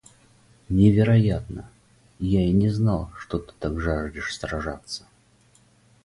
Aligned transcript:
Невероятно! 0.69 1.69
Я 2.17 2.43
и 2.43 2.51
не 2.51 2.69
знал, 2.69 3.11
что 3.19 3.37
ты 3.37 3.53
так 3.59 3.79
жаждешь 3.79 4.35
сражаться. 4.35 5.05